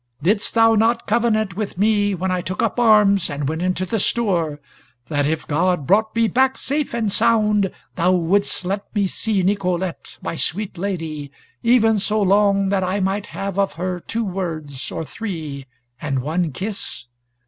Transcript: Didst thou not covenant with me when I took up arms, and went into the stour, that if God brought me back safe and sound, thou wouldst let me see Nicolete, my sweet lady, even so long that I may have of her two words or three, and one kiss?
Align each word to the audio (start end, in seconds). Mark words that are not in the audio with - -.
Didst 0.23 0.55
thou 0.55 0.73
not 0.73 1.05
covenant 1.05 1.55
with 1.55 1.77
me 1.77 2.15
when 2.15 2.31
I 2.31 2.41
took 2.41 2.63
up 2.63 2.79
arms, 2.79 3.29
and 3.29 3.47
went 3.47 3.61
into 3.61 3.85
the 3.85 3.99
stour, 3.99 4.59
that 5.09 5.27
if 5.27 5.45
God 5.45 5.85
brought 5.85 6.15
me 6.15 6.27
back 6.27 6.57
safe 6.57 6.95
and 6.95 7.11
sound, 7.11 7.69
thou 7.93 8.13
wouldst 8.13 8.65
let 8.65 8.95
me 8.95 9.05
see 9.05 9.43
Nicolete, 9.43 10.17
my 10.23 10.33
sweet 10.33 10.79
lady, 10.79 11.31
even 11.61 11.99
so 11.99 12.19
long 12.19 12.69
that 12.69 12.83
I 12.83 12.99
may 12.99 13.21
have 13.27 13.59
of 13.59 13.73
her 13.73 13.99
two 13.99 14.23
words 14.25 14.91
or 14.91 15.05
three, 15.05 15.67
and 16.01 16.23
one 16.23 16.51
kiss? 16.51 17.05